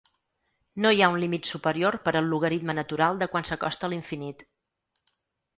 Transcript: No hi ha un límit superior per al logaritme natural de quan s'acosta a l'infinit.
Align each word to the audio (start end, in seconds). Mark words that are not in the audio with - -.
No 0.85 0.91
hi 0.95 1.03
ha 1.05 1.09
un 1.15 1.17
límit 1.23 1.49
superior 1.51 1.97
per 2.07 2.13
al 2.21 2.31
logaritme 2.31 2.77
natural 2.79 3.21
de 3.21 3.31
quan 3.35 3.47
s'acosta 3.51 3.89
a 3.89 3.91
l'infinit. 3.93 4.43